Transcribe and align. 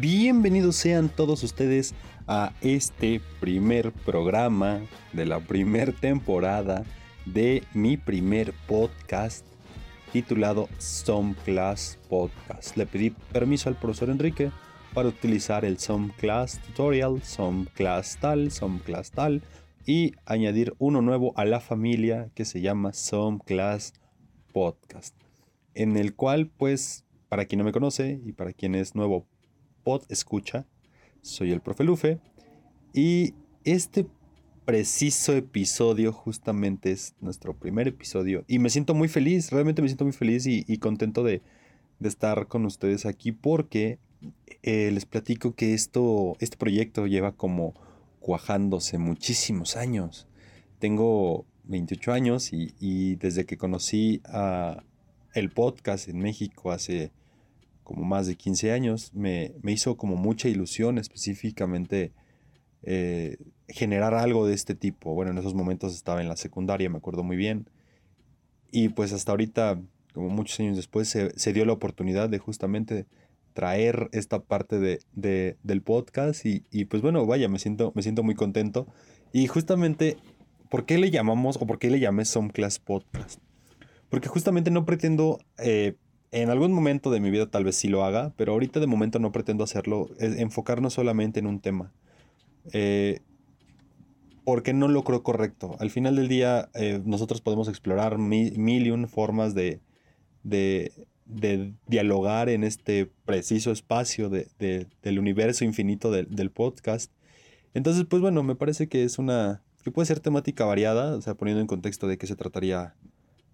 Bienvenidos 0.00 0.76
sean 0.76 1.10
todos 1.10 1.42
ustedes 1.42 1.94
a 2.26 2.54
este 2.62 3.20
primer 3.40 3.92
programa 3.92 4.80
de 5.12 5.26
la 5.26 5.40
primer 5.40 5.92
temporada 5.92 6.84
de 7.26 7.62
mi 7.74 7.98
primer 7.98 8.54
podcast 8.66 9.44
titulado 10.10 10.70
Some 10.78 11.34
Class 11.44 11.98
Podcast. 12.08 12.74
Le 12.78 12.86
pedí 12.86 13.10
permiso 13.10 13.68
al 13.68 13.76
profesor 13.76 14.08
Enrique 14.08 14.50
para 14.94 15.10
utilizar 15.10 15.66
el 15.66 15.78
Some 15.78 16.12
Class 16.18 16.58
Tutorial, 16.66 17.22
Some 17.22 17.66
Class 17.74 18.16
tal, 18.18 18.50
Class 18.84 19.10
tal 19.10 19.42
y 19.84 20.12
añadir 20.24 20.74
uno 20.78 21.02
nuevo 21.02 21.34
a 21.36 21.44
la 21.44 21.60
familia 21.60 22.30
que 22.34 22.46
se 22.46 22.62
llama 22.62 22.94
Some 22.94 23.40
Class 23.44 23.92
Podcast, 24.54 25.14
en 25.74 25.98
el 25.98 26.14
cual 26.14 26.46
pues 26.46 27.04
para 27.28 27.44
quien 27.44 27.58
no 27.58 27.64
me 27.64 27.72
conoce 27.72 28.20
y 28.24 28.32
para 28.32 28.54
quien 28.54 28.74
es 28.74 28.94
nuevo 28.94 29.26
pod 29.82 30.02
escucha, 30.08 30.66
soy 31.22 31.52
el 31.52 31.60
profe 31.60 31.84
Lufe. 31.84 32.18
Y 32.92 33.34
este 33.64 34.06
preciso 34.64 35.34
episodio 35.34 36.12
justamente 36.12 36.92
es 36.92 37.14
nuestro 37.20 37.54
primer 37.54 37.88
episodio. 37.88 38.44
Y 38.46 38.58
me 38.58 38.70
siento 38.70 38.94
muy 38.94 39.08
feliz, 39.08 39.50
realmente 39.50 39.82
me 39.82 39.88
siento 39.88 40.04
muy 40.04 40.12
feliz 40.12 40.46
y, 40.46 40.76
contento 40.78 41.22
de, 41.22 41.42
estar 42.00 42.48
con 42.48 42.64
ustedes 42.64 43.06
aquí 43.06 43.30
porque 43.30 44.00
eh, 44.64 44.90
les 44.92 45.06
platico 45.06 45.54
que 45.54 45.72
esto, 45.72 46.36
este 46.40 46.56
proyecto 46.56 47.06
lleva 47.06 47.30
como 47.32 47.74
cuajándose 48.18 48.98
muchísimos 48.98 49.76
años. 49.76 50.26
Tengo 50.80 51.46
28 51.64 52.12
años 52.12 52.50
y, 52.52 53.16
desde 53.16 53.46
que 53.46 53.56
conocí 53.56 54.20
a 54.24 54.82
el 55.34 55.50
podcast 55.50 56.08
en 56.08 56.18
México 56.18 56.72
hace 56.72 57.10
como 57.82 58.04
más 58.04 58.26
de 58.26 58.36
15 58.36 58.72
años, 58.72 59.12
me, 59.14 59.52
hizo 59.64 59.96
como 59.96 60.16
mucha 60.16 60.48
ilusión 60.48 60.98
específicamente 60.98 62.12
eh, 62.82 63.36
generar 63.68 64.14
algo 64.14 64.46
de 64.46 64.54
este 64.54 64.74
tipo. 64.74 65.14
Bueno, 65.14 65.30
en 65.32 65.38
esos 65.38 65.54
momentos 65.54 65.94
estaba 65.94 66.20
en 66.20 66.28
la 66.28 66.36
secundaria, 66.36 66.90
me 66.90 66.98
acuerdo 66.98 67.22
muy 67.22 67.36
bien. 67.36 67.68
Y 68.70 68.88
pues 68.88 69.12
hasta 69.12 69.32
ahorita, 69.32 69.80
como 70.14 70.28
muchos 70.28 70.58
años 70.60 70.76
después, 70.76 71.08
se, 71.08 71.52
dio 71.52 71.64
la 71.64 71.72
oportunidad 71.74 72.28
de 72.28 72.38
justamente 72.38 73.06
traer 73.52 74.08
esta 74.12 74.40
parte 74.40 74.78
de, 74.78 75.56
del 75.62 75.82
podcast 75.82 76.46
y, 76.46 76.84
pues 76.86 77.02
bueno, 77.02 77.26
vaya, 77.26 77.48
me 77.48 77.58
siento, 77.58 77.92
me 77.94 78.02
siento 78.02 78.22
muy 78.22 78.34
contento. 78.34 78.86
Y 79.32 79.46
justamente, 79.46 80.16
¿por 80.70 80.86
qué 80.86 80.98
le 80.98 81.10
llamamos 81.10 81.56
o 81.60 81.66
por 81.66 81.78
qué 81.78 81.90
le 81.90 82.00
llamé 82.00 82.24
Some 82.24 82.50
Class 82.50 82.78
Podcast? 82.78 83.40
Porque 84.08 84.28
justamente 84.28 84.70
no 84.70 84.84
pretendo, 84.84 85.38
eh, 85.58 85.96
en 86.32 86.48
algún 86.48 86.72
momento 86.72 87.10
de 87.10 87.20
mi 87.20 87.30
vida 87.30 87.50
tal 87.50 87.64
vez 87.64 87.76
sí 87.76 87.88
lo 87.88 88.04
haga, 88.04 88.32
pero 88.36 88.52
ahorita 88.52 88.80
de 88.80 88.86
momento 88.86 89.18
no 89.18 89.32
pretendo 89.32 89.64
hacerlo, 89.64 90.08
enfocarnos 90.18 90.94
solamente 90.94 91.38
en 91.38 91.46
un 91.46 91.60
tema. 91.60 91.92
Eh, 92.72 93.20
porque 94.44 94.72
no 94.72 94.88
lo 94.88 95.04
creo 95.04 95.22
correcto. 95.22 95.76
Al 95.78 95.90
final 95.90 96.16
del 96.16 96.28
día, 96.28 96.70
eh, 96.74 97.00
nosotros 97.04 97.42
podemos 97.42 97.68
explorar 97.68 98.18
mil, 98.18 98.86
y 98.86 98.90
un 98.90 99.08
formas 99.08 99.54
de, 99.54 99.80
de, 100.42 100.92
dialogar 101.86 102.48
en 102.48 102.64
este 102.64 103.10
preciso 103.24 103.70
espacio 103.70 104.30
del 104.30 105.18
universo 105.18 105.64
infinito 105.64 106.10
del 106.10 106.50
podcast. 106.50 107.12
Entonces, 107.74 108.04
pues 108.08 108.22
bueno, 108.22 108.42
me 108.42 108.56
parece 108.56 108.88
que 108.88 109.04
es 109.04 109.18
una. 109.18 109.62
que 109.84 109.90
puede 109.90 110.06
ser 110.06 110.20
temática 110.20 110.64
variada, 110.64 111.14
o 111.14 111.20
sea, 111.20 111.34
poniendo 111.34 111.60
en 111.60 111.66
contexto 111.66 112.08
de 112.08 112.18
qué 112.18 112.26
se 112.26 112.36
trataría 112.36 112.94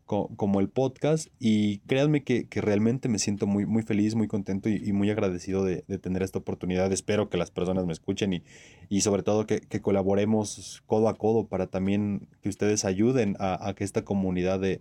como 0.09 0.61
el 0.61 0.71
podcast 0.71 1.29
y 1.39 1.81
créanme 1.81 2.25
que, 2.25 2.47
realmente 2.51 3.11
me 3.11 3.19
siento 3.19 3.47
muy, 3.47 3.67
muy 3.67 3.83
feliz, 3.83 4.15
muy 4.15 4.27
contento 4.27 4.71
y, 4.71 4.91
muy 4.93 5.11
agradecido 5.11 5.65
de, 5.65 5.83
tener 5.99 6.23
esta 6.23 6.39
oportunidad. 6.39 6.91
Espero 6.91 7.29
que 7.29 7.37
las 7.37 7.51
personas 7.51 7.85
me 7.85 7.93
escuchen 7.93 8.33
y, 8.33 8.43
y 8.89 9.03
sobre 9.03 9.23
todo 9.23 9.47
que, 9.47 9.61
colaboremos 9.83 10.83
codo 10.87 11.11
a 11.11 11.15
codo 11.15 11.47
para 11.47 11.67
también 11.67 12.27
que 12.41 12.49
ustedes 12.49 12.87
ayuden 12.87 13.37
a, 13.39 13.75
que 13.77 13.85
esta 13.85 14.03
comunidad 14.03 14.59
de, 14.61 14.81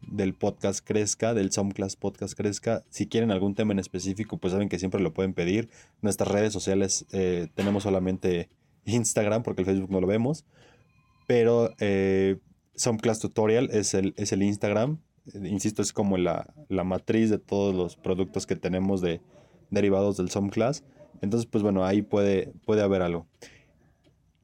del 0.00 0.32
podcast 0.32 0.82
crezca, 0.82 1.34
del 1.34 1.52
Someclass 1.52 1.96
Podcast 1.96 2.34
crezca. 2.34 2.82
Si 2.88 3.06
quieren 3.06 3.30
algún 3.30 3.54
tema 3.54 3.74
en 3.74 3.78
específico, 3.78 4.38
pues 4.38 4.52
saben 4.52 4.70
que 4.70 4.78
siempre 4.78 5.02
lo 5.02 5.12
pueden 5.12 5.34
pedir. 5.34 5.68
Nuestras 6.00 6.30
redes 6.30 6.54
sociales 6.54 7.04
eh, 7.12 7.48
tenemos 7.54 7.82
solamente 7.82 8.48
Instagram 8.86 9.42
porque 9.42 9.60
el 9.60 9.66
Facebook 9.66 9.90
no 9.90 10.00
lo 10.00 10.06
vemos. 10.06 10.46
Pero 11.26 11.74
eh, 11.78 12.38
Class 13.00 13.20
Tutorial 13.20 13.70
es 13.72 13.94
el, 13.94 14.14
es 14.16 14.32
el 14.32 14.42
Instagram. 14.42 14.98
Insisto, 15.34 15.82
es 15.82 15.92
como 15.92 16.16
la, 16.16 16.52
matriz 16.68 17.30
de 17.30 17.38
todos 17.38 17.74
los 17.74 17.96
productos 17.96 18.46
que 18.46 18.56
tenemos 18.56 19.00
de, 19.00 19.20
derivados 19.70 20.16
del 20.16 20.30
Class. 20.50 20.84
Entonces, 21.20 21.48
pues 21.50 21.62
bueno, 21.62 21.84
ahí 21.84 22.02
puede, 22.02 22.52
puede 22.64 22.82
haber 22.82 23.02
algo. 23.02 23.26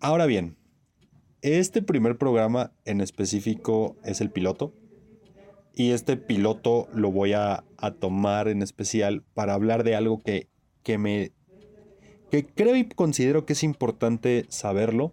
Ahora 0.01 0.27
bien, 0.27 0.57
este 1.43 1.83
primer 1.83 2.19
programa 2.19 2.73
en 2.85 3.01
específico 3.01 3.97
es 4.05 4.21
el 4.21 4.31
piloto. 4.31 4.73
Y 5.75 5.93
este 5.93 6.17
piloto 6.17 6.89
lo 6.93 7.13
voy 7.13 7.33
a, 7.35 7.65
tomar 8.01 8.49
en 8.49 8.63
especial 8.63 9.23
para 9.35 9.55
hablar 9.55 9.85
de 9.85 9.95
algo 9.95 10.19
que, 10.19 10.49
que 10.83 10.99
me 10.99 11.33
que 12.31 12.45
creo 12.45 12.77
y 12.77 12.89
considero 12.89 13.47
que 13.47 13.55
es 13.55 13.63
importante 13.63 14.45
saberlo 14.49 15.13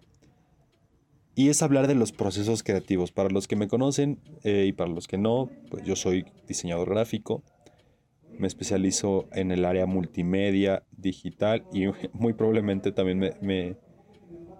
y 1.36 1.50
es 1.50 1.62
hablar 1.62 1.86
de 1.86 1.94
los 1.94 2.12
procesos 2.12 2.62
creativos. 2.62 3.12
Para 3.12 3.28
los 3.28 3.46
que 3.46 3.56
me 3.56 3.68
conocen 3.68 4.18
eh, 4.42 4.64
y 4.66 4.72
para 4.72 4.90
los 4.90 5.06
que 5.06 5.18
no, 5.18 5.50
pues 5.70 5.84
yo 5.84 5.94
soy 5.94 6.24
diseñador 6.48 6.88
gráfico, 6.88 7.44
me 8.38 8.46
especializo 8.46 9.28
en 9.32 9.52
el 9.52 9.66
área 9.66 9.84
multimedia, 9.84 10.82
digital 10.96 11.64
y 11.72 11.84
muy 12.14 12.32
probablemente 12.32 12.90
también 12.90 13.18
me, 13.18 13.34
me, 13.42 13.76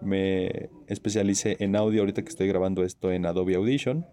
me 0.02 0.68
especialice 0.86 1.56
en 1.60 1.76
audio 1.76 2.02
ahorita 2.02 2.22
que 2.22 2.28
estoy 2.28 2.46
grabando 2.46 2.84
esto 2.84 3.10
en 3.10 3.24
Adobe 3.24 3.54
Audition 3.54 4.04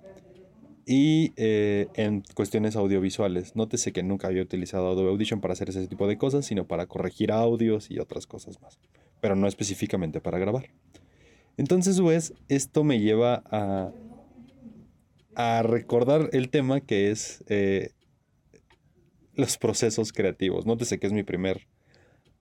y 0.85 1.33
eh, 1.35 1.87
en 1.95 2.23
cuestiones 2.33 2.77
audiovisuales. 2.77 3.57
Nótese 3.57 3.91
que 3.91 4.03
nunca 4.03 4.27
había 4.27 4.41
utilizado 4.41 4.87
Adobe 4.87 5.09
Audition 5.09 5.41
para 5.41 5.51
hacer 5.51 5.69
ese 5.69 5.85
tipo 5.87 6.07
de 6.07 6.17
cosas, 6.17 6.45
sino 6.45 6.65
para 6.65 6.85
corregir 6.85 7.33
audios 7.33 7.91
y 7.91 7.99
otras 7.99 8.25
cosas 8.25 8.61
más, 8.61 8.79
pero 9.19 9.35
no 9.35 9.49
específicamente 9.49 10.21
para 10.21 10.39
grabar. 10.39 10.69
Entonces, 11.57 12.01
pues, 12.01 12.33
esto 12.47 12.83
me 12.83 12.99
lleva 12.99 13.43
a, 13.45 13.91
a 15.35 15.63
recordar 15.63 16.29
el 16.33 16.49
tema 16.49 16.81
que 16.81 17.11
es 17.11 17.43
eh, 17.47 17.91
los 19.35 19.57
procesos 19.57 20.13
creativos. 20.13 20.65
Nótese 20.65 20.99
que 20.99 21.07
es 21.07 21.13
mi 21.13 21.23
primer 21.23 21.67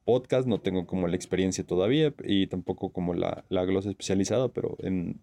podcast, 0.05 0.47
no 0.47 0.61
tengo 0.61 0.87
como 0.87 1.09
la 1.09 1.17
experiencia 1.17 1.65
todavía 1.65 2.13
y 2.25 2.47
tampoco 2.47 2.91
como 2.91 3.15
la, 3.15 3.45
la 3.49 3.65
glosa 3.65 3.91
especializada, 3.91 4.49
pero 4.49 4.77
en 4.81 5.21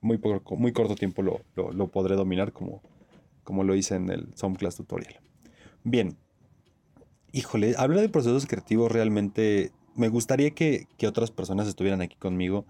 muy, 0.00 0.20
muy 0.58 0.72
corto 0.72 0.94
tiempo 0.94 1.22
lo, 1.22 1.88
podré 1.88 2.16
dominar 2.16 2.52
como, 2.52 2.82
como 3.44 3.64
lo 3.64 3.74
hice 3.74 3.94
en 3.96 4.10
el 4.10 4.28
Class 4.58 4.76
Tutorial. 4.76 5.20
Bien, 5.84 6.16
híjole, 7.32 7.74
hablar 7.78 8.00
de 8.00 8.08
procesos 8.08 8.46
creativos 8.46 8.92
realmente 8.92 9.72
me 9.94 10.08
gustaría 10.08 10.50
que, 10.50 10.86
que 10.98 11.06
otras 11.06 11.30
personas 11.30 11.68
estuvieran 11.68 12.00
aquí 12.00 12.16
conmigo 12.16 12.66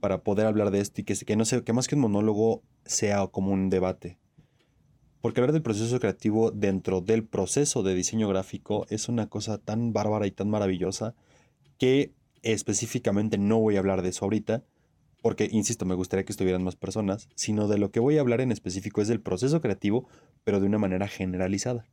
para 0.00 0.22
poder 0.22 0.46
hablar 0.46 0.70
de 0.70 0.80
esto 0.80 1.00
y 1.00 1.04
que, 1.04 1.36
no 1.36 1.44
sea, 1.44 1.62
que 1.62 1.72
más 1.72 1.88
que 1.88 1.94
un 1.94 2.02
monólogo 2.02 2.62
sea 2.84 3.26
como 3.26 3.52
un 3.52 3.70
debate. 3.70 4.18
Porque 5.20 5.40
hablar 5.40 5.52
del 5.52 5.62
proceso 5.62 5.98
creativo 5.98 6.50
dentro 6.50 7.00
del 7.00 7.24
proceso 7.24 7.82
de 7.82 7.94
diseño 7.94 8.28
gráfico 8.28 8.86
es 8.90 9.08
una 9.08 9.28
cosa 9.28 9.58
tan 9.58 9.92
bárbara 9.92 10.26
y 10.26 10.30
tan 10.30 10.48
maravillosa 10.48 11.14
que 11.78 12.12
específicamente 12.42 13.38
no 13.38 13.58
voy 13.58 13.76
a 13.76 13.80
hablar 13.80 14.02
de 14.02 14.10
eso 14.10 14.24
ahorita, 14.24 14.62
porque, 15.22 15.48
insisto, 15.50 15.84
me 15.84 15.96
gustaría 15.96 16.24
que 16.24 16.32
estuvieran 16.32 16.62
más 16.62 16.76
personas, 16.76 17.28
sino 17.34 17.66
de 17.66 17.78
lo 17.78 17.90
que 17.90 17.98
voy 17.98 18.18
a 18.18 18.20
hablar 18.20 18.40
en 18.40 18.52
específico 18.52 19.02
es 19.02 19.08
del 19.08 19.20
proceso 19.20 19.60
creativo, 19.60 20.08
pero 20.44 20.60
de 20.60 20.66
una 20.66 20.78
manera 20.78 21.08
generalizada. 21.08 21.86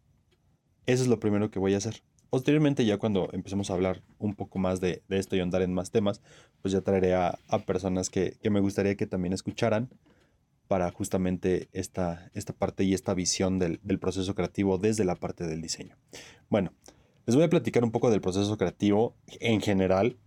Eso 0.85 1.01
es 1.01 1.09
lo 1.09 1.19
primero 1.19 1.49
que 1.49 1.59
voy 1.59 1.73
a 1.73 1.77
hacer. 1.77 2.03
Posteriormente, 2.33 2.83
ya 2.83 2.97
cuando 2.97 3.29
empecemos 3.31 3.69
a 3.69 3.75
hablar 3.75 4.01
un 4.17 4.33
poco 4.33 4.57
más 4.57 4.81
de, 4.81 5.03
esto 5.09 5.35
y 5.35 5.39
andar 5.39 5.61
en 5.61 5.71
más 5.71 5.91
temas, 5.91 6.19
pues 6.63 6.71
ya 6.71 6.81
traeré 6.81 7.13
a, 7.13 7.37
personas 7.67 8.09
que, 8.09 8.39
me 8.49 8.59
gustaría 8.59 8.95
que 8.95 9.05
también 9.05 9.33
escucharan 9.33 9.91
para 10.67 10.89
justamente 10.89 11.69
esta, 11.73 12.31
esta 12.33 12.51
parte 12.51 12.85
y 12.85 12.95
esta 12.95 13.13
visión 13.13 13.59
del, 13.59 13.77
proceso 13.99 14.33
creativo 14.33 14.79
desde 14.79 15.05
la 15.05 15.13
parte 15.13 15.45
del 15.45 15.61
diseño. 15.61 15.95
Bueno, 16.49 16.73
les 17.27 17.35
voy 17.35 17.45
a 17.45 17.51
platicar 17.51 17.83
un 17.83 17.91
poco 17.91 18.09
del 18.09 18.19
proceso 18.19 18.57
creativo 18.57 19.15
en 19.39 19.61
general. 19.61 20.17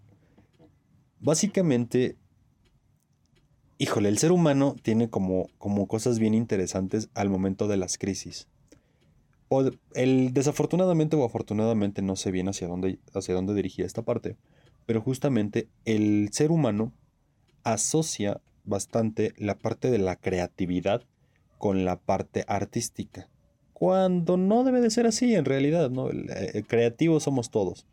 Básicamente, 1.19 2.19
híjole, 3.79 4.11
el 4.11 4.19
ser 4.19 4.31
humano 4.31 4.77
tiene 4.81 5.11
como, 5.11 5.49
como 5.59 5.89
cosas 5.89 6.21
bien 6.21 6.35
interesantes 6.35 7.11
al 7.15 7.31
momento 7.31 7.67
de 7.67 7.79
las 7.79 7.99
crisis 7.99 8.47
o 9.49 9.71
el 9.95 10.33
desafortunadamente 10.33 11.17
o 11.17 11.25
afortunadamente 11.25 12.03
no 12.03 12.17
sé 12.17 12.31
bien 12.31 12.49
hacia 12.49 12.69
dónde, 12.69 12.99
hacia 13.15 13.35
dónde 13.35 13.55
dirigía 13.55 13.87
esta 13.87 14.03
parte, 14.03 14.37
pero 14.87 15.01
justamente 15.01 15.69
el 15.85 16.29
ser 16.33 16.51
humano 16.51 16.93
asocia 17.65 18.41
bastante 18.65 19.33
la 19.37 19.57
parte 19.59 19.91
de 19.91 19.99
la 19.99 20.17
creatividad 20.17 21.03
con 21.59 21.85
la 21.85 21.97
parte 21.97 22.45
artística. 22.49 23.29
Cuando 23.73 24.37
no 24.37 24.65
debe 24.65 24.81
de 24.81 24.91
ser 24.91 25.07
así 25.07 25.35
en 25.35 25.45
realidad, 25.45 25.91
¿no? 25.91 26.09
Creativo 26.67 27.21
somos 27.21 27.51
todos. 27.51 27.87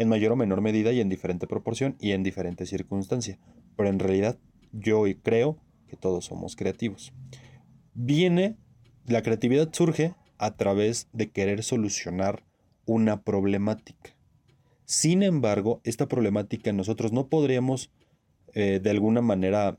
en 0.00 0.08
mayor 0.08 0.32
o 0.32 0.36
menor 0.36 0.62
medida 0.62 0.92
y 0.92 1.00
en 1.00 1.10
diferente 1.10 1.46
proporción 1.46 1.94
y 2.00 2.12
en 2.12 2.22
diferente 2.22 2.64
circunstancia. 2.64 3.38
Pero 3.76 3.90
en 3.90 3.98
realidad 3.98 4.38
yo 4.72 5.04
creo 5.22 5.58
que 5.88 5.96
todos 5.96 6.24
somos 6.24 6.56
creativos. 6.56 7.12
Viene, 7.92 8.56
la 9.04 9.22
creatividad 9.22 9.68
surge 9.72 10.14
a 10.40 10.56
través 10.56 11.06
de 11.12 11.30
querer 11.30 11.62
solucionar 11.62 12.44
una 12.86 13.22
problemática. 13.22 14.16
Sin 14.86 15.22
embargo, 15.22 15.82
esta 15.84 16.08
problemática 16.08 16.72
nosotros 16.72 17.12
no 17.12 17.28
podríamos 17.28 17.90
eh, 18.54 18.80
de 18.82 18.90
alguna 18.90 19.20
manera 19.20 19.78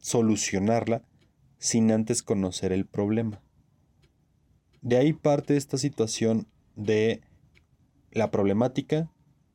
solucionarla 0.00 1.04
sin 1.58 1.92
antes 1.92 2.24
conocer 2.24 2.72
el 2.72 2.84
problema. 2.84 3.40
De 4.82 4.96
ahí 4.96 5.12
parte 5.12 5.56
esta 5.56 5.78
situación 5.78 6.48
de 6.74 7.22
la 8.10 8.32
problemática 8.32 9.08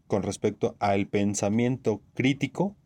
con 0.08 0.24
respecto 0.24 0.78
al 0.80 1.08
pensamiento 1.08 2.02
crítico, 2.14 2.78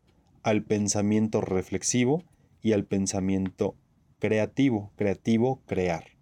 al 0.41 0.63
pensamiento 0.63 1.41
reflexivo 1.41 2.23
y 2.63 2.73
al 2.73 2.85
pensamiento 2.85 3.75
creativo, 4.17 4.91
creativo, 4.95 5.61
crear. 5.67 6.17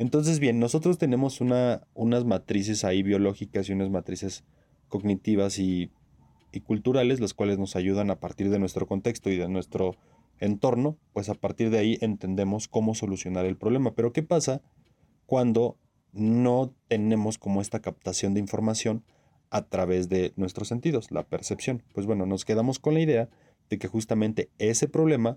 Entonces, 0.00 0.40
bien, 0.40 0.58
nosotros 0.58 0.96
tenemos 0.96 1.42
una, 1.42 1.82
unas 1.92 2.24
matrices 2.24 2.84
ahí 2.84 3.02
biológicas 3.02 3.68
y 3.68 3.74
unas 3.74 3.90
matrices 3.90 4.44
cognitivas 4.88 5.58
y, 5.58 5.90
y 6.52 6.60
culturales, 6.60 7.20
las 7.20 7.34
cuales 7.34 7.58
nos 7.58 7.76
ayudan 7.76 8.10
a 8.10 8.18
partir 8.18 8.48
de 8.48 8.58
nuestro 8.58 8.86
contexto 8.86 9.28
y 9.28 9.36
de 9.36 9.46
nuestro 9.46 9.96
entorno, 10.38 10.96
pues 11.12 11.28
a 11.28 11.34
partir 11.34 11.68
de 11.68 11.80
ahí 11.80 11.98
entendemos 12.00 12.66
cómo 12.66 12.94
solucionar 12.94 13.44
el 13.44 13.58
problema. 13.58 13.92
Pero 13.94 14.14
¿qué 14.14 14.22
pasa 14.22 14.62
cuando 15.26 15.76
no 16.12 16.74
tenemos 16.88 17.36
como 17.36 17.60
esta 17.60 17.80
captación 17.80 18.32
de 18.32 18.40
información 18.40 19.04
a 19.50 19.68
través 19.68 20.08
de 20.08 20.32
nuestros 20.36 20.68
sentidos, 20.68 21.10
la 21.10 21.24
percepción? 21.24 21.82
Pues 21.92 22.06
bueno, 22.06 22.24
nos 22.24 22.46
quedamos 22.46 22.78
con 22.78 22.94
la 22.94 23.00
idea 23.00 23.28
de 23.68 23.78
que 23.78 23.86
justamente 23.86 24.48
ese 24.56 24.88
problema 24.88 25.36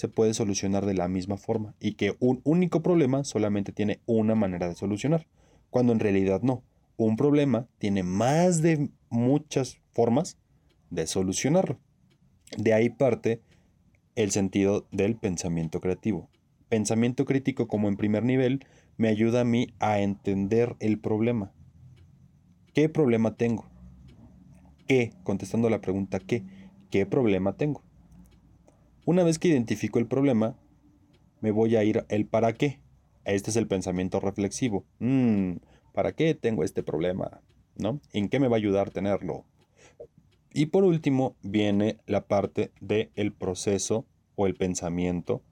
se 0.00 0.08
puede 0.08 0.32
solucionar 0.32 0.86
de 0.86 0.94
la 0.94 1.08
misma 1.08 1.36
forma 1.36 1.74
y 1.78 1.92
que 1.92 2.16
un 2.20 2.40
único 2.44 2.82
problema 2.82 3.22
solamente 3.22 3.70
tiene 3.70 4.00
una 4.06 4.34
manera 4.34 4.66
de 4.66 4.74
solucionar, 4.74 5.26
cuando 5.68 5.92
en 5.92 6.00
realidad 6.00 6.40
no. 6.40 6.62
Un 6.96 7.16
problema 7.16 7.68
tiene 7.76 8.02
más 8.02 8.62
de 8.62 8.88
muchas 9.10 9.76
formas 9.92 10.38
de 10.88 11.06
solucionarlo. 11.06 11.78
De 12.56 12.72
ahí 12.72 12.88
parte 12.88 13.42
el 14.14 14.30
sentido 14.30 14.86
del 14.90 15.16
pensamiento 15.16 15.82
creativo. 15.82 16.30
Pensamiento 16.70 17.26
crítico 17.26 17.68
como 17.68 17.86
en 17.88 17.98
primer 17.98 18.24
nivel 18.24 18.64
me 18.96 19.08
ayuda 19.08 19.42
a 19.42 19.44
mí 19.44 19.66
a 19.80 20.00
entender 20.00 20.76
el 20.80 20.98
problema. 20.98 21.52
¿Qué 22.72 22.88
problema 22.88 23.36
tengo? 23.36 23.68
¿Qué? 24.88 25.12
Contestando 25.24 25.68
la 25.68 25.82
pregunta 25.82 26.20
¿qué? 26.20 26.42
¿Qué 26.90 27.04
problema 27.04 27.58
tengo? 27.58 27.82
Una 29.10 29.24
vez 29.24 29.40
que 29.40 29.48
identifico 29.48 29.98
el 29.98 30.06
problema, 30.06 30.56
me 31.40 31.50
voy 31.50 31.74
a 31.74 31.82
ir 31.82 32.04
el 32.10 32.26
para 32.26 32.52
qué. 32.52 32.80
Este 33.24 33.50
es 33.50 33.56
el 33.56 33.66
pensamiento 33.66 34.20
reflexivo. 34.20 34.86
Mm, 35.00 35.54
¿Para 35.92 36.12
qué 36.12 36.32
tengo 36.36 36.62
este 36.62 36.84
problema? 36.84 37.40
¿No? 37.74 38.00
¿En 38.12 38.28
qué 38.28 38.38
me 38.38 38.46
va 38.46 38.54
a 38.54 38.58
ayudar 38.58 38.90
tenerlo? 38.90 39.46
Y 40.54 40.66
por 40.66 40.84
último 40.84 41.34
viene 41.42 41.98
la 42.06 42.28
parte 42.28 42.70
del 42.80 43.10
el 43.16 43.32
proceso 43.32 44.06
o 44.36 44.46
el 44.46 44.54
pensamiento 44.54 45.42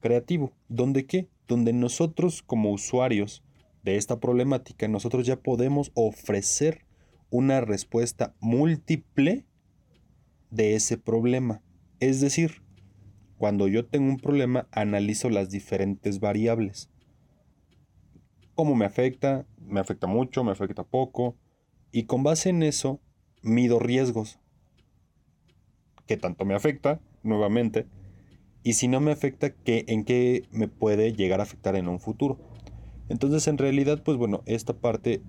creativo. 0.00 0.50
¿Dónde 0.66 1.06
qué? 1.06 1.28
Donde 1.46 1.72
nosotros 1.72 2.42
como 2.42 2.72
usuarios 2.72 3.44
de 3.84 3.94
esta 3.94 4.18
problemática, 4.18 4.88
nosotros 4.88 5.24
ya 5.24 5.36
podemos 5.36 5.92
ofrecer 5.94 6.84
una 7.30 7.60
respuesta 7.60 8.34
múltiple 8.40 9.46
de 10.50 10.74
ese 10.74 10.98
problema. 10.98 11.62
Es 12.00 12.20
decir, 12.20 12.62
cuando 13.36 13.68
yo 13.68 13.86
tengo 13.86 14.08
un 14.08 14.18
problema, 14.18 14.66
analizo 14.72 15.28
las 15.28 15.50
diferentes 15.50 16.18
variables. 16.18 16.90
¿Cómo 18.54 18.74
me 18.74 18.86
afecta? 18.86 19.46
¿Me 19.58 19.80
afecta 19.80 20.06
mucho? 20.06 20.42
¿Me 20.42 20.52
afecta 20.52 20.82
poco? 20.82 21.36
Y 21.92 22.04
con 22.04 22.22
base 22.22 22.48
en 22.48 22.62
eso, 22.62 23.00
mido 23.42 23.78
riesgos. 23.78 24.38
¿Qué 26.06 26.16
tanto 26.16 26.44
me 26.44 26.54
afecta? 26.54 27.00
Nuevamente. 27.22 27.86
Y 28.62 28.74
si 28.74 28.88
no 28.88 29.00
me 29.00 29.12
afecta, 29.12 29.50
¿qué, 29.50 29.84
¿en 29.88 30.04
qué 30.04 30.44
me 30.50 30.68
puede 30.68 31.12
llegar 31.12 31.40
a 31.40 31.44
afectar 31.44 31.76
en 31.76 31.88
un 31.88 32.00
futuro? 32.00 32.38
Entonces, 33.10 33.46
en 33.46 33.58
realidad, 33.58 34.02
pues 34.02 34.16
bueno, 34.16 34.42
esta 34.46 34.74
parte 34.74 35.22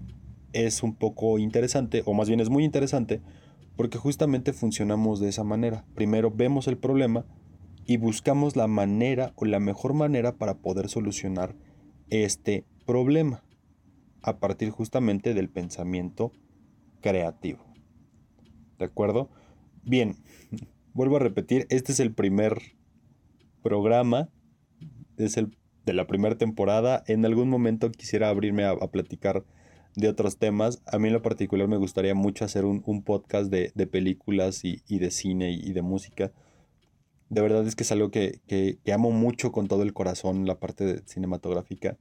es 0.53 0.83
un 0.83 0.95
poco 0.95 1.37
interesante, 1.39 2.03
o 2.05 2.13
más 2.13 2.27
bien 2.27 2.39
es 2.39 2.49
muy 2.49 2.63
interesante, 2.63 3.21
porque 3.81 3.97
justamente 3.97 4.53
funcionamos 4.53 5.19
de 5.19 5.29
esa 5.29 5.43
manera. 5.43 5.83
Primero 5.95 6.29
vemos 6.29 6.67
el 6.67 6.77
problema 6.77 7.25
y 7.87 7.97
buscamos 7.97 8.55
la 8.55 8.67
manera 8.67 9.33
o 9.37 9.45
la 9.45 9.59
mejor 9.59 9.95
manera 9.95 10.37
para 10.37 10.59
poder 10.59 10.87
solucionar 10.87 11.55
este 12.11 12.63
problema 12.85 13.43
a 14.21 14.37
partir 14.37 14.69
justamente 14.69 15.33
del 15.33 15.49
pensamiento 15.49 16.31
creativo. 17.01 17.65
¿De 18.77 18.85
acuerdo? 18.85 19.31
Bien, 19.81 20.15
vuelvo 20.93 21.15
a 21.15 21.21
repetir, 21.21 21.65
este 21.71 21.91
es 21.91 21.99
el 21.99 22.13
primer 22.13 22.61
programa, 23.63 24.29
es 25.17 25.37
el 25.37 25.57
de 25.87 25.93
la 25.93 26.05
primera 26.05 26.37
temporada. 26.37 27.03
En 27.07 27.25
algún 27.25 27.49
momento 27.49 27.89
quisiera 27.89 28.29
abrirme 28.29 28.63
a, 28.63 28.77
platicar 28.91 29.43
de 29.95 30.07
otros 30.09 30.37
temas. 30.37 30.81
A 30.85 30.99
mí 30.99 31.07
en 31.07 31.13
lo 31.13 31.21
particular 31.21 31.67
me 31.67 31.77
gustaría 31.77 32.15
mucho 32.15 32.45
hacer 32.45 32.65
un, 32.65 32.81
podcast 33.03 33.51
de, 33.51 33.71
películas 33.87 34.61
y, 34.63 34.81
de 34.87 35.11
cine 35.11 35.51
y, 35.51 35.73
de 35.73 35.81
música. 35.81 36.31
De 37.29 37.41
verdad 37.41 37.65
es 37.65 37.75
que 37.75 37.83
es 37.83 37.91
algo 37.91 38.11
que, 38.11 38.41
que, 38.47 38.79
amo 38.91 39.11
mucho 39.11 39.51
con 39.51 39.67
todo 39.67 39.83
el 39.83 39.93
corazón, 39.93 40.45
la 40.45 40.59
parte 40.59 41.01
cinematográfica 41.05 41.97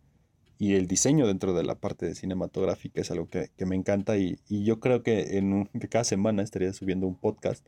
y 0.61 0.75
el 0.75 0.87
diseño 0.87 1.27
dentro 1.27 1.55
de 1.55 1.63
la 1.63 1.77
parte 1.77 2.05
de 2.05 2.15
cinematográfica 2.15 3.01
es 3.01 3.11
algo 3.11 3.29
que, 3.29 3.51
me 3.65 3.77
encanta 3.77 4.19
y, 4.19 4.39
yo 4.47 4.79
creo 4.79 5.03
que 5.03 5.39
en 5.39 5.71
cada 5.89 6.05
semana 6.05 6.43
estaría 6.43 6.73
subiendo 6.75 7.07
un 7.07 7.17
podcast. 7.17 7.67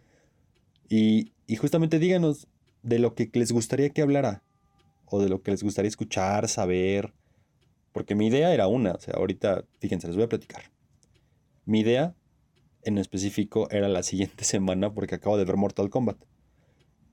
Y, 0.90 1.32
justamente 1.56 1.98
díganos 1.98 2.48
de 2.82 2.98
lo 2.98 3.14
que 3.14 3.30
les 3.32 3.50
gustaría 3.50 3.88
que 3.88 4.02
hablara 4.02 4.42
o 5.06 5.20
de 5.22 5.30
lo 5.30 5.42
que 5.42 5.50
les 5.52 5.62
gustaría 5.62 5.88
escuchar, 5.88 6.48
saber. 6.48 7.14
Porque 7.92 8.14
mi 8.14 8.26
idea 8.26 8.52
era 8.52 8.66
una, 8.66 8.92
o 8.92 9.00
sea, 9.00 9.14
ahorita, 9.14 9.64
fíjense, 9.78 10.06
les 10.06 10.16
voy 10.16 10.24
a 10.24 10.28
platicar. 10.28 10.62
Mi 11.64 11.80
idea 11.80 12.14
en 12.82 12.98
específico 12.98 13.68
era 13.70 13.88
la 13.88 14.02
siguiente 14.02 14.44
semana 14.44 14.92
porque 14.92 15.16
acabo 15.16 15.36
de 15.36 15.44
ver 15.44 15.56
Mortal 15.56 15.90
Kombat. 15.90 16.18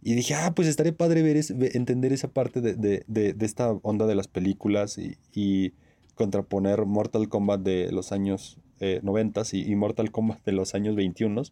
Y 0.01 0.13
dije, 0.13 0.33
ah, 0.33 0.53
pues 0.55 0.67
estaría 0.67 0.95
padre 0.95 1.21
ver 1.21 1.37
entender 1.75 2.13
esa 2.13 2.29
parte 2.29 2.61
de, 2.61 3.35
esta 3.41 3.71
onda 3.71 4.07
de 4.07 4.15
las 4.15 4.29
películas 4.29 4.97
y, 4.97 5.73
contraponer 6.15 6.85
Mortal 6.85 7.29
Kombat 7.29 7.61
de 7.61 7.93
los 7.93 8.11
años 8.11 8.59
eh, 8.81 8.99
90 9.03 9.41
y, 9.53 9.75
Mortal 9.75 10.11
Kombat 10.11 10.43
de 10.45 10.51
los 10.51 10.75
años 10.75 10.95
21 10.95 11.43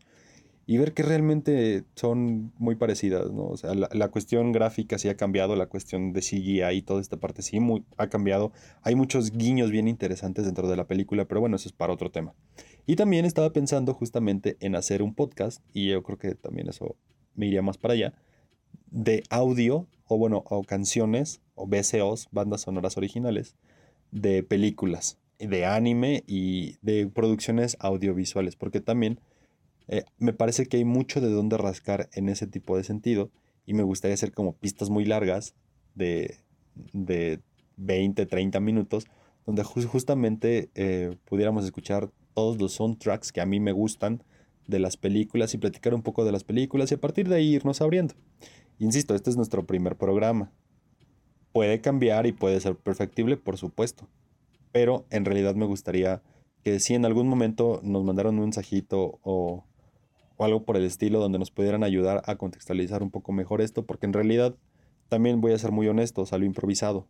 y 0.68 0.78
ver 0.78 0.94
que 0.94 1.02
realmente 1.02 1.86
son 1.96 2.52
muy 2.58 2.76
parecidas, 2.76 3.32
¿no? 3.32 3.46
O 3.46 3.56
sea, 3.58 3.74
la, 3.74 4.08
cuestión 4.10 4.52
gráfica 4.52 4.98
sí 4.98 5.08
ha 5.08 5.16
cambiado, 5.16 5.56
la 5.56 5.68
cuestión 5.68 6.12
de 6.12 6.20
CGI 6.20 6.62
y 6.74 6.82
toda 6.82 7.00
esta 7.00 7.16
parte 7.16 7.42
sí 7.42 7.62
muy, 7.62 7.86
ha 7.98 8.08
cambiado. 8.10 8.52
Hay 8.82 8.94
muchos 8.96 9.32
guiños 9.32 9.72
bien 9.72 9.88
interesantes 9.88 10.46
dentro 10.46 10.68
de 10.68 10.76
la 10.76 10.86
película, 10.86 11.26
pero 11.26 11.40
bueno, 11.40 11.56
eso 11.56 11.70
es 11.70 11.74
para 11.74 11.94
otro 11.94 12.12
tema. 12.12 12.36
Y 12.86 12.98
también 12.98 13.24
estaba 13.24 13.54
pensando 13.54 13.94
justamente 13.94 14.58
en 14.60 14.76
hacer 14.76 15.02
un 15.02 15.16
podcast 15.16 15.64
y 15.74 15.88
yo 15.88 16.04
creo 16.04 16.18
que 16.18 16.36
también 16.36 16.68
eso 16.68 16.98
me 17.34 17.48
iría 17.48 17.62
más 17.62 17.78
para 17.78 17.94
allá 17.94 18.14
de 18.92 19.24
audio, 19.30 19.88
o 20.06 20.18
bueno, 20.18 20.44
o 20.46 20.64
canciones, 20.64 21.42
o 21.56 21.68
BCOs, 21.68 22.28
bandas 22.32 22.62
sonoras 22.62 22.98
originales, 22.98 23.56
de 24.12 24.44
películas, 24.44 25.18
de 25.40 25.66
anime 25.66 26.24
y 26.28 26.76
de 26.82 27.08
producciones 27.08 27.78
audiovisuales, 27.80 28.56
porque 28.56 28.82
también 28.82 29.20
eh, 29.88 30.04
me 30.18 30.34
parece 30.34 30.66
que 30.66 30.78
hay 30.78 30.86
mucho 30.86 31.22
de 31.22 31.30
dónde 31.30 31.58
rascar 31.58 32.10
en 32.14 32.30
ese 32.30 32.48
tipo 32.48 32.78
de 32.78 32.84
sentido 32.84 33.32
y 33.66 33.74
me 33.74 33.84
gustaría 33.84 34.16
hacer 34.16 34.32
como 34.32 34.54
pistas 34.54 34.90
muy 34.90 35.06
largas 35.06 35.56
de, 35.96 36.38
de 36.94 37.42
20, 37.78 38.26
30 38.26 38.60
minutos, 38.60 39.06
donde 39.46 39.64
justamente 39.64 40.70
eh, 40.76 41.16
pudiéramos 41.26 41.64
escuchar 41.66 42.12
todos 42.34 42.60
los 42.60 42.74
soundtracks 42.74 43.32
que 43.32 43.42
a 43.42 43.46
mí 43.46 43.60
me 43.60 43.72
gustan 43.72 44.24
de 44.68 44.80
las 44.80 44.98
películas 44.98 45.54
y 45.54 45.58
platicar 45.58 45.94
un 45.94 46.04
poco 46.04 46.26
de 46.26 46.32
las 46.32 46.44
películas 46.44 46.92
y 46.92 46.96
a 46.96 47.00
partir 47.00 47.30
de 47.30 47.36
ahí 47.36 47.56
irnos 47.56 47.82
abriendo. 47.82 48.14
Insisto, 48.80 49.16
este 49.16 49.30
es 49.30 49.38
nuestro 49.38 49.66
primer 49.66 49.96
programa. 49.96 50.52
Puede 51.52 51.82
cambiar 51.82 52.28
y 52.28 52.34
puede 52.34 52.60
ser 52.60 52.76
perfectible, 52.76 53.38
por 53.38 53.58
supuesto. 53.58 54.08
Pero 54.72 55.06
en 55.10 55.26
realidad 55.26 55.56
me 55.56 55.66
gustaría 55.66 56.22
que 56.64 56.80
si 56.80 56.94
en 56.94 57.06
algún 57.06 57.28
momento 57.28 57.80
nos 57.84 58.04
mandaron 58.04 58.36
un 58.36 58.42
mensajito 58.42 59.20
o, 59.24 59.66
o 60.38 60.46
algo 60.46 60.64
por 60.64 60.78
el 60.78 60.86
estilo 60.86 61.20
donde 61.20 61.40
nos 61.40 61.52
pudieran 61.52 61.84
ayudar 61.84 62.22
a 62.26 62.36
contextualizar 62.36 63.04
un 63.04 63.12
poco 63.12 63.32
mejor 63.32 63.62
esto, 63.62 63.86
porque 63.86 64.06
en 64.06 64.14
realidad 64.14 64.56
también 65.10 65.42
voy 65.42 65.52
a 65.52 65.58
ser 65.58 65.72
muy 65.72 65.88
honesto, 65.88 66.26
salió 66.26 66.46
improvisado. 66.46 67.08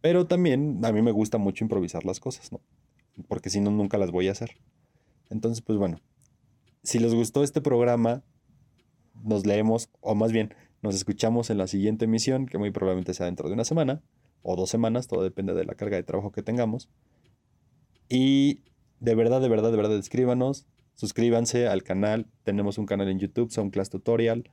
Pero 0.00 0.26
también 0.26 0.84
a 0.84 0.92
mí 0.92 1.00
me 1.00 1.12
gusta 1.12 1.38
mucho 1.38 1.64
improvisar 1.64 2.04
las 2.04 2.20
cosas, 2.20 2.52
¿no? 2.52 2.60
Porque 3.26 3.48
si 3.48 3.60
no, 3.60 3.70
nunca 3.70 3.96
las 3.96 4.10
voy 4.10 4.28
a 4.28 4.32
hacer. 4.32 4.50
Entonces, 5.30 5.62
pues 5.62 5.78
bueno, 5.78 5.98
si 6.82 6.98
les 6.98 7.14
gustó 7.14 7.42
este 7.42 7.62
programa, 7.62 8.22
nos 9.22 9.46
leemos, 9.46 9.88
o 10.00 10.14
más 10.14 10.32
bien, 10.32 10.54
nos 10.82 10.94
escuchamos 10.94 11.48
en 11.48 11.56
la 11.56 11.66
siguiente 11.66 12.04
emisión, 12.04 12.44
que 12.44 12.58
muy 12.58 12.70
probablemente 12.70 13.14
sea 13.14 13.26
dentro 13.26 13.48
de 13.48 13.54
una 13.54 13.64
semana 13.64 14.02
o 14.42 14.56
dos 14.56 14.68
semanas, 14.68 15.08
todo 15.08 15.22
depende 15.22 15.54
de 15.54 15.64
la 15.64 15.74
carga 15.74 15.96
de 15.96 16.02
trabajo 16.02 16.30
que 16.30 16.42
tengamos. 16.42 16.90
Y 18.10 18.60
de 19.00 19.14
verdad, 19.14 19.40
de 19.40 19.48
verdad, 19.48 19.70
de 19.70 19.78
verdad, 19.78 19.96
escríbanos, 19.96 20.66
suscríbanse 20.94 21.68
al 21.68 21.82
canal. 21.82 22.26
Tenemos 22.42 22.78
un 22.78 22.86
canal 22.86 23.08
en 23.08 23.18
YouTube, 23.18 23.50
Class 23.70 23.90
Tutorial. 23.90 24.50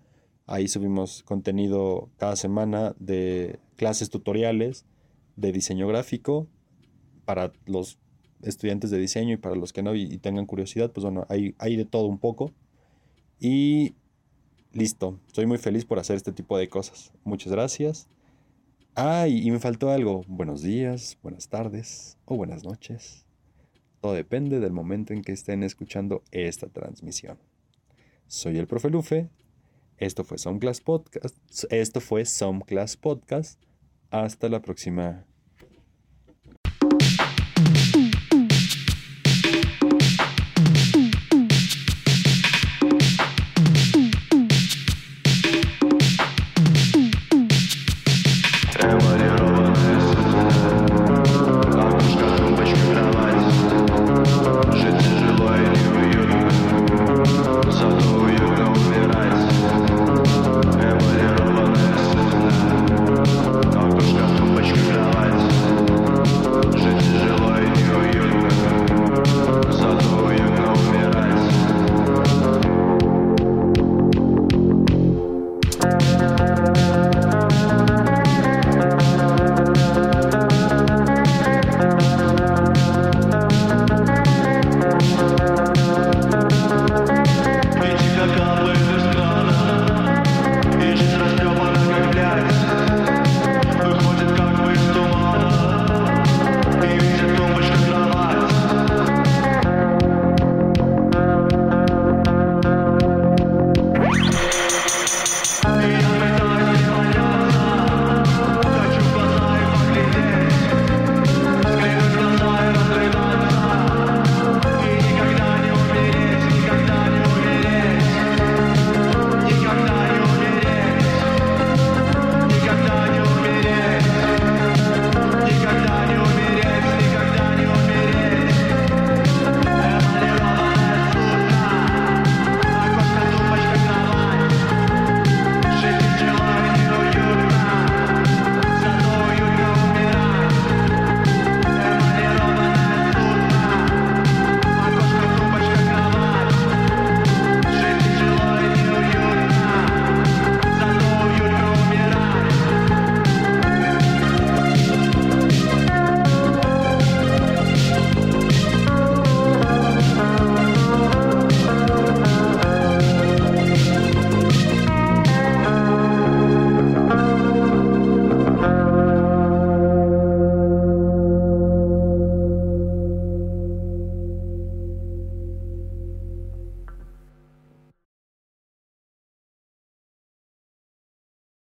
Ahí 0.47 0.67
subimos 0.67 1.23
contenido 1.23 2.09
cada 2.17 2.35
semana 2.35 2.95
de 2.99 3.59
clases 3.77 4.09
tutoriales 4.09 4.85
de 5.35 5.51
diseño 5.51 5.87
gráfico 5.87 6.47
para 7.25 7.53
los 7.65 7.97
estudiantes 8.41 8.89
de 8.89 8.97
diseño 8.97 9.33
y 9.33 9.37
para 9.37 9.55
los 9.55 9.71
que 9.71 9.83
no 9.83 9.95
y, 9.95 10.17
tengan 10.17 10.45
curiosidad, 10.45 10.91
pues 10.91 11.03
bueno, 11.03 11.25
hay, 11.29 11.55
hay 11.59 11.75
de 11.75 11.85
todo 11.85 12.07
un 12.07 12.17
poco. 12.17 12.51
Y 13.39 13.95
listo, 14.73 15.19
estoy 15.27 15.45
muy 15.45 15.57
feliz 15.57 15.85
por 15.85 15.99
hacer 15.99 16.15
este 16.15 16.31
tipo 16.31 16.57
de 16.57 16.69
cosas. 16.69 17.11
Muchas 17.23 17.51
gracias. 17.51 18.07
Ah, 18.95 19.27
y, 19.27 19.49
me 19.51 19.59
faltó 19.59 19.89
algo. 19.89 20.23
Buenos 20.27 20.61
días, 20.61 21.17
buenas 21.23 21.47
tardes 21.47 22.17
o 22.25 22.35
buenas 22.35 22.63
noches. 22.63 23.25
Todo 24.01 24.13
depende 24.13 24.59
del 24.59 24.73
momento 24.73 25.13
en 25.13 25.21
que 25.21 25.31
estén 25.31 25.61
escuchando 25.63 26.23
esta 26.31 26.67
transmisión. 26.67 27.37
Soy 28.27 28.57
el 28.57 28.65
profe 28.65 28.89
Lufe. 28.89 29.29
Esto 29.97 30.23
fue 30.23 30.39
Some 30.39 30.59
Class 30.59 30.81
Podcast. 30.81 31.35
Esto 31.69 32.01
fue 32.01 32.25
Some 32.25 32.63
Class 32.65 32.97
Podcast. 32.97 33.61
Hasta 34.09 34.49
la 34.49 34.61
próxima. 34.61 35.27